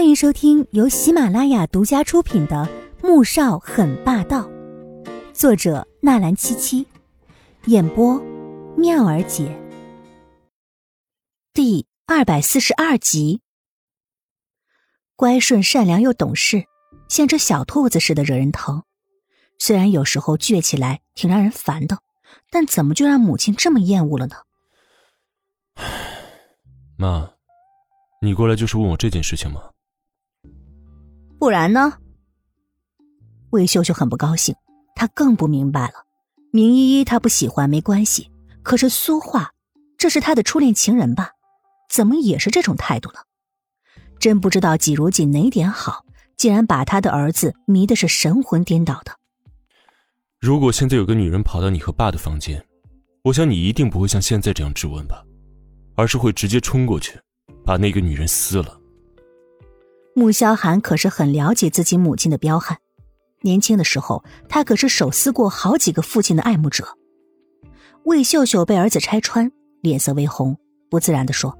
[0.00, 2.66] 欢迎收听由喜马拉雅独家出品的
[3.06, 4.48] 《穆少很霸道》，
[5.34, 6.86] 作者纳兰七七，
[7.66, 8.18] 演播
[8.78, 9.54] 妙儿姐。
[11.52, 13.42] 第二百四十二集。
[15.16, 16.64] 乖顺、善良又懂事，
[17.10, 18.84] 像只小兔子似的惹人疼。
[19.58, 21.98] 虽然有时候倔起来挺让人烦的，
[22.50, 24.36] 但怎么就让母亲这么厌恶了呢？
[26.96, 27.32] 妈，
[28.22, 29.60] 你过来就是问我这件事情吗？
[31.40, 31.94] 不然呢？
[33.48, 34.54] 魏秀秀很不高兴，
[34.94, 35.94] 她更不明白了。
[36.52, 38.30] 明依依她不喜欢没关系，
[38.62, 39.50] 可是苏画，
[39.96, 41.30] 这是她的初恋情人吧？
[41.88, 43.20] 怎么也是这种态度呢？
[44.18, 46.04] 真不知道季如锦哪点好，
[46.36, 49.16] 竟然把他的儿子迷的是神魂颠倒的。
[50.38, 52.62] 如果现在有个女人跑到你和爸的房间，
[53.22, 55.24] 我想你一定不会像现在这样质问吧，
[55.96, 57.18] 而是会直接冲过去，
[57.64, 58.78] 把那个女人撕了。
[60.20, 62.76] 穆萧寒可是很了解自己母亲的彪悍，
[63.40, 66.86] 年轻的时候他可是手撕过好几个父亲的爱慕者。
[68.04, 69.50] 魏秀秀被儿子拆穿，
[69.80, 70.58] 脸色微红，
[70.90, 71.56] 不自然的说：“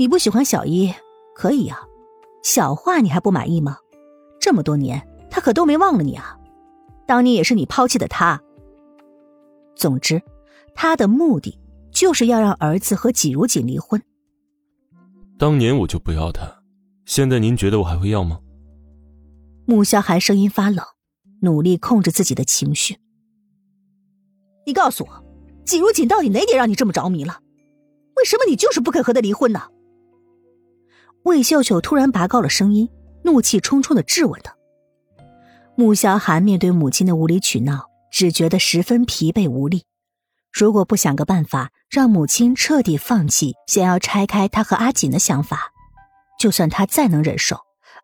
[0.00, 0.94] 你不喜欢小一，
[1.34, 1.82] 可以呀，
[2.42, 3.76] 小画你还不满意吗？
[4.40, 6.38] 这么多年他可都没忘了你啊，
[7.06, 8.40] 当年也是你抛弃的他。
[9.76, 10.22] 总之，
[10.74, 11.58] 他的目的
[11.92, 14.02] 就是要让儿子和季如锦离婚。
[15.38, 16.50] 当年我就不要他。”
[17.04, 18.40] 现在您觉得我还会要吗？
[19.66, 20.84] 穆萧寒声音发冷，
[21.42, 22.96] 努力控制自己的情绪。
[24.66, 25.24] 你告诉我，
[25.64, 27.40] 季如锦到底哪点让你这么着迷了？
[28.16, 29.62] 为什么你就是不肯和他离婚呢？
[31.24, 32.88] 魏秀秀突然拔高了声音，
[33.24, 34.54] 怒气冲冲的质问他。
[35.76, 39.84] 穆萧寒面对母亲的无理取闹，只觉得十分疲惫无力。
[40.52, 45.72] 如果不想个办法让母亲彻底放弃想要拆开他和阿锦的想法。
[46.40, 47.60] 就算他再能忍受，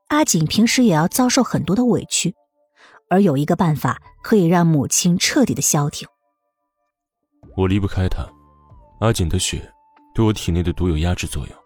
[0.08, 2.34] 阿锦平时也要遭受很多的委屈，
[3.08, 6.06] 而有一个办法可以让母亲彻底的消停。
[7.56, 8.28] 我离不开他，
[9.00, 9.72] 阿锦的血
[10.14, 11.56] 对我体内的毒有压制作用，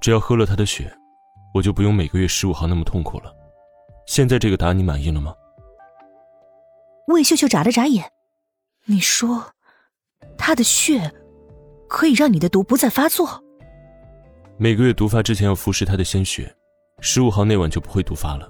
[0.00, 0.92] 只要喝了他的血，
[1.54, 3.32] 我就不用每个月十五号那么痛苦了。
[4.08, 5.32] 现在这个答案你满意了吗？
[7.06, 8.10] 魏秀秀眨了眨眼，
[8.86, 9.52] 你说，
[10.36, 11.14] 他的血
[11.88, 13.43] 可以让你的毒不再发作？
[14.56, 16.54] 每个月毒发之前要服食他的鲜血，
[17.00, 18.48] 十五号那晚就不会毒发了。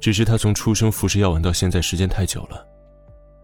[0.00, 2.66] 只是他从出生服食药丸到现在时间太久了，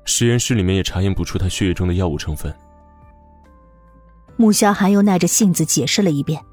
[0.04, 2.52] 实验室里面也查验不出他血液中的药物成分。
[4.36, 6.44] 穆萧寒又耐着性子解释了一遍，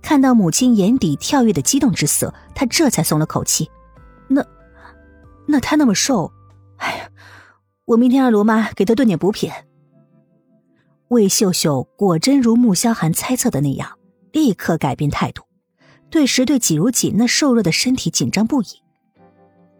[0.00, 3.68] 看到母亲眼底跳跃的激动之色，他这才松了口气。
[4.28, 4.46] 那，
[5.44, 6.32] 那他那么瘦，
[6.76, 7.08] 哎呀，
[7.84, 9.50] 我明天让罗妈给他炖点补品。
[11.08, 13.98] 魏秀秀果真如穆萧寒猜测的那样。
[14.32, 15.44] 立刻改变态度，
[16.10, 18.66] 顿时对季如锦那瘦弱的身体紧张不已。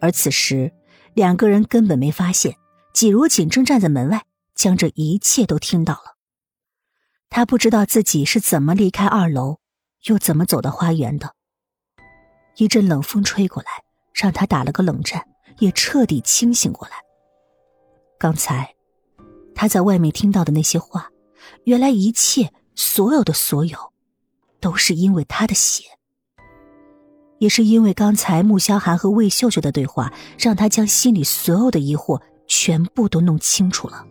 [0.01, 0.73] 而此时，
[1.15, 2.57] 两个人根本没发现
[2.93, 4.25] 季如锦正站在门外，
[4.55, 6.17] 将这一切都听到了。
[7.31, 9.59] 他不知道自己是怎么离开二楼，
[10.05, 11.35] 又怎么走到花园的。
[12.57, 13.69] 一阵冷风吹过来，
[14.13, 15.27] 让他打了个冷战，
[15.59, 16.95] 也彻底清醒过来。
[18.19, 18.75] 刚才
[19.55, 21.11] 他在外面听到的那些话，
[21.65, 23.92] 原来一切所有的所有。
[24.63, 25.83] 都是因为他的血，
[27.39, 34.07] 也是因为刚才穆萧寒和魏秀秀的对话，让他将心里所有的疑惑全部都弄清楚了。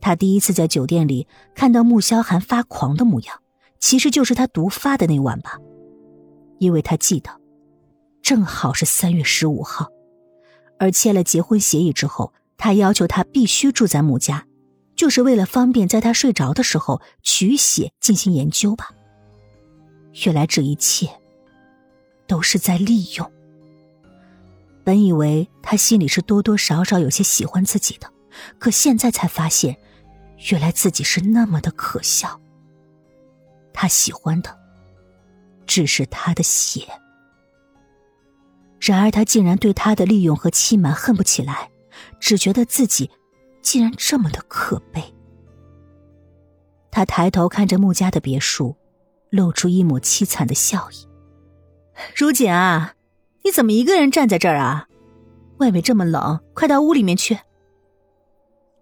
[0.00, 3.42] 他第一次在酒店里看到穆萧寒发狂的模样，
[3.78, 5.58] 其实就是他毒发的那晚吧，
[6.58, 7.30] 因为他记得，
[8.22, 9.88] 正好是三月十五号，
[10.78, 14.46] 而签了结婚协议之后，他要求他必须住在穆家，
[14.94, 18.88] 就是为了方便在他睡着的时候取血进行研究吧。
[20.24, 21.08] 原来这一切
[22.26, 23.32] 都是在利用。
[24.82, 28.10] 本以为他心里是多多少少有些喜欢自己的，
[28.58, 29.76] 可现在才发现，
[30.50, 32.40] 原来自己是那么的可笑。
[33.72, 34.58] 他喜欢的
[35.66, 36.86] 只是他的血，
[38.80, 41.70] 然而他竟然对他的利用和欺瞒恨不起来，
[42.20, 43.10] 只觉得自己
[43.60, 45.02] 竟然这么的可悲。
[46.90, 48.74] 他抬头看着穆家的别墅。
[49.30, 51.06] 露出一抹凄惨的笑意。
[52.14, 52.94] 如锦啊，
[53.44, 54.86] 你怎么一个人站在这儿啊？
[55.58, 57.38] 外面这么冷，快到屋里面去。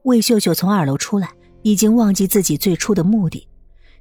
[0.03, 1.31] 魏秀秀从二楼出来，
[1.63, 3.49] 已经忘记自己最初的目的，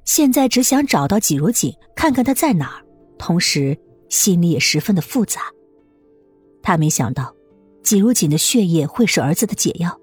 [0.04, 2.84] 现在只想找到季如锦，看看他在哪儿，
[3.16, 5.42] 同时心里也十分的复杂。
[6.62, 7.34] 他没想到，
[7.82, 10.00] 季如锦的血液会是儿子的解药，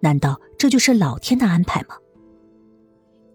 [0.00, 1.96] 难道这就是老天的安排吗？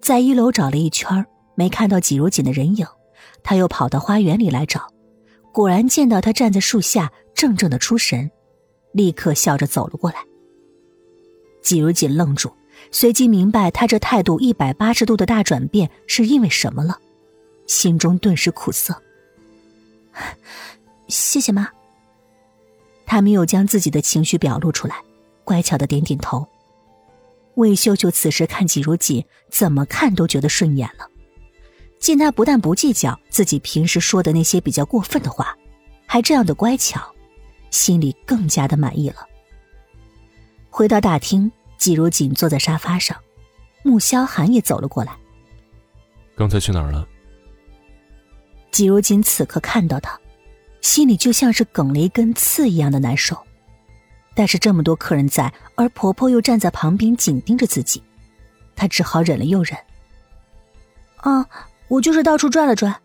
[0.01, 1.25] 在一楼找了一圈
[1.59, 2.87] 没看到季如锦的人影，
[3.43, 4.87] 他又跑到花园里来找，
[5.51, 8.31] 果然见到他站在树下，怔怔的出神，
[8.93, 10.19] 立刻笑着走了过来。
[11.61, 12.53] 季如锦愣住，
[12.91, 16.97] 随即明白他这态度一百八十度的大转变是因为什么了，
[17.67, 18.95] 心中顿时苦涩。
[21.09, 21.67] 谢谢妈。
[23.05, 24.95] 他没有将自己的情绪表露出来，
[25.43, 26.47] 乖巧的点点头。
[27.55, 31.09] 魏秀秀此时看季如锦，怎么看都觉得顺眼了。
[31.99, 35.55] 见他不但不计较自己平时说的那些比较过分的话，
[36.05, 37.13] 还这样的乖巧，
[37.71, 39.27] 心里更加的满意了。
[40.69, 43.17] 回到大厅，季如锦坐在沙发上，
[43.83, 45.15] 穆萧寒也走了过来。
[46.35, 47.05] 刚才去哪儿了？
[48.71, 50.17] 季如锦此刻看到他，
[50.81, 53.37] 心里就像是梗了一根刺一样的难受。
[54.35, 58.01] 但是这么多客人在，而婆婆又站在旁边紧盯着自己，
[58.73, 59.77] 她只好忍了又忍。
[61.17, 61.45] 啊，
[61.89, 62.95] 我就是到处转了转。